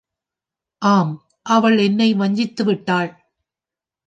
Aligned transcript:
ஆம் 0.81 1.11
அவள் 1.41 1.77
என்னே 1.77 2.13
வஞ்சித்து 2.13 2.63
விட்டாள். 2.63 3.11